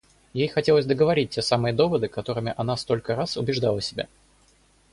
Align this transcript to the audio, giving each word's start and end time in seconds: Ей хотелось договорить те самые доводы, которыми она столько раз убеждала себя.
Ей 0.33 0.47
хотелось 0.47 0.87
договорить 0.87 1.29
те 1.29 1.43
самые 1.43 1.73
доводы, 1.75 2.07
которыми 2.07 2.55
она 2.57 2.75
столько 2.75 3.15
раз 3.15 3.37
убеждала 3.37 3.81
себя. 3.81 4.07